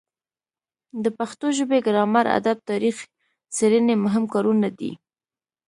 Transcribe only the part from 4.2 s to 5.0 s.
کارونه دي.